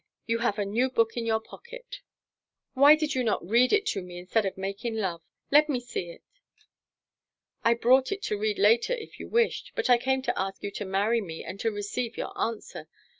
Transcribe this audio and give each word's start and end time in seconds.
You 0.25 0.39
have 0.39 0.57
a 0.57 0.65
new 0.65 0.89
book 0.89 1.15
in 1.15 1.27
your 1.27 1.39
pocket. 1.39 2.01
Why 2.73 2.95
did 2.95 3.13
you 3.13 3.23
not 3.23 3.47
read 3.47 3.71
it 3.71 3.85
to 3.93 4.01
me 4.01 4.17
instead 4.17 4.47
of 4.47 4.57
making 4.57 4.95
love? 4.95 5.21
Let 5.51 5.69
me 5.69 5.79
see 5.79 6.09
it." 6.09 6.23
"I 7.63 7.75
brought 7.75 8.11
it 8.11 8.23
to 8.23 8.35
read 8.35 8.57
later 8.57 8.93
if 8.93 9.19
you 9.19 9.27
wished, 9.29 9.73
but 9.75 9.91
I 9.91 9.99
came 9.99 10.23
to 10.23 10.33
ask 10.39 10.63
you 10.63 10.71
to 10.71 10.85
marry 10.85 11.21
me 11.21 11.43
and 11.43 11.59
to 11.59 11.69
receive 11.69 12.17
your 12.17 12.35
answer. 12.35 12.87